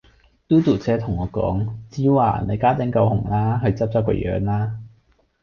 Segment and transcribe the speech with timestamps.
[0.49, 4.79] Dodo 姐同我講：子華，你家陣夠紅啦，去執執個樣啦